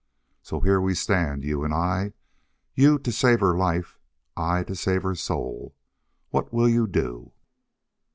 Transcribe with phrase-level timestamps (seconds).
[0.41, 2.13] So here we stand, you and I.
[2.73, 3.99] You to save her life
[4.35, 5.75] I to save her soul!
[6.31, 7.33] What will you do?"